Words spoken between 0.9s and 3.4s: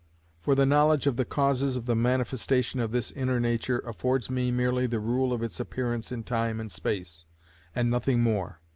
of the causes of the manifestation of this inner